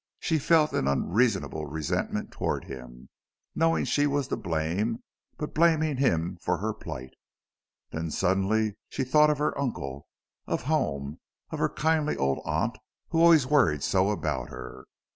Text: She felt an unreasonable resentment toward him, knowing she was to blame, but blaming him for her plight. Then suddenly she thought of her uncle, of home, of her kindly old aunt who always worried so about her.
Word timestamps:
She 0.19 0.39
felt 0.39 0.73
an 0.73 0.87
unreasonable 0.87 1.67
resentment 1.67 2.31
toward 2.31 2.63
him, 2.63 3.09
knowing 3.53 3.85
she 3.85 4.07
was 4.07 4.29
to 4.29 4.35
blame, 4.35 5.03
but 5.37 5.53
blaming 5.53 5.97
him 5.97 6.39
for 6.41 6.57
her 6.57 6.73
plight. 6.73 7.11
Then 7.91 8.09
suddenly 8.09 8.77
she 8.89 9.03
thought 9.03 9.29
of 9.29 9.37
her 9.37 9.55
uncle, 9.61 10.07
of 10.47 10.63
home, 10.63 11.19
of 11.51 11.59
her 11.59 11.69
kindly 11.69 12.17
old 12.17 12.41
aunt 12.45 12.79
who 13.09 13.21
always 13.21 13.45
worried 13.45 13.83
so 13.83 14.09
about 14.09 14.49
her. 14.49 14.85